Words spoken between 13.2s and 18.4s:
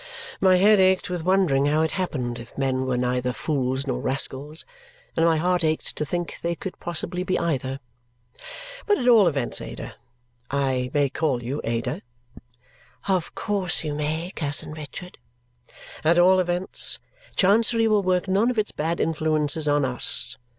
course you may, cousin Richard." "At all events, Chancery will work